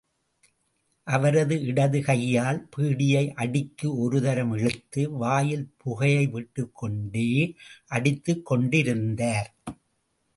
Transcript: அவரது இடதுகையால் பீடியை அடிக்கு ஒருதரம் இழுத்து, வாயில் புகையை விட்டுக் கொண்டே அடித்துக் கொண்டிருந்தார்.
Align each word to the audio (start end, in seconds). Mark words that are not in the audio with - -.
அவரது 1.07 1.55
இடதுகையால் 1.55 2.59
பீடியை 2.75 3.33
அடிக்கு 3.33 3.89
ஒருதரம் 3.97 4.53
இழுத்து, 4.57 5.09
வாயில் 5.11 5.73
புகையை 5.77 6.25
விட்டுக் 6.29 6.75
கொண்டே 6.75 7.55
அடித்துக் 7.87 8.45
கொண்டிருந்தார். 8.45 9.55